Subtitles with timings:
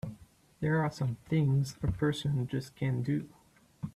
[0.61, 3.29] There are some things a person just can't do!